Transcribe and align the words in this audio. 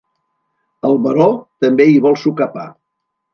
El 0.89 0.97
baró 1.03 1.27
també 1.67 1.87
hi 1.97 2.01
vol 2.07 2.19
sucar 2.23 2.49
pa. 2.57 2.65